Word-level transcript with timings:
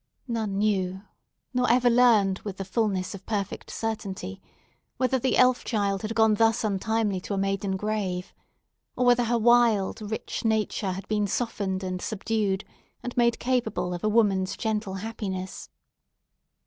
None 0.27 0.57
knew—nor 0.57 1.69
ever 1.69 1.87
learned 1.87 2.39
with 2.39 2.57
the 2.57 2.65
fulness 2.65 3.13
of 3.13 3.23
perfect 3.27 3.69
certainty—whether 3.69 5.19
the 5.19 5.37
elf 5.37 5.63
child 5.63 6.01
had 6.01 6.15
gone 6.15 6.33
thus 6.33 6.63
untimely 6.63 7.21
to 7.21 7.35
a 7.35 7.37
maiden 7.37 7.77
grave; 7.77 8.33
or 8.95 9.05
whether 9.05 9.25
her 9.25 9.37
wild, 9.37 10.01
rich 10.01 10.43
nature 10.43 10.93
had 10.93 11.07
been 11.07 11.27
softened 11.27 11.83
and 11.83 12.01
subdued 12.01 12.65
and 13.03 13.15
made 13.15 13.37
capable 13.37 13.93
of 13.93 14.03
a 14.03 14.09
woman's 14.09 14.57
gentle 14.57 14.95
happiness. 14.95 15.69